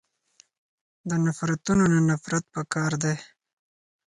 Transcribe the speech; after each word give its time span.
د 1.09 1.11
نفرتونونه 1.25 1.97
نفرت 2.09 2.43
پکار 2.55 2.91
دی. 3.03 3.15